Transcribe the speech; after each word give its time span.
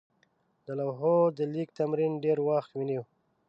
د 0.65 0.67
لوحو 0.79 1.15
د 1.37 1.39
لیک 1.53 1.69
تمرین 1.79 2.13
ډېر 2.23 2.37
وخت 2.49 2.71
ونیوه. 2.73 3.05